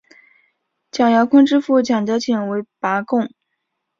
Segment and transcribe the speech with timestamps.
[0.89, 3.29] 蒋兆鲲之父蒋德璟为拔贡。